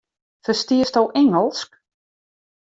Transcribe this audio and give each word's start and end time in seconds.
Ferstiesto 0.43 1.11
Ingelsk? 1.13 1.79